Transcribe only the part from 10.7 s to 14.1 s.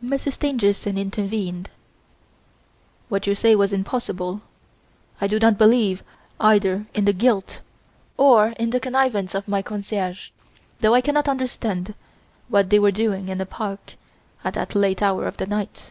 though I cannot understand what they were doing in the park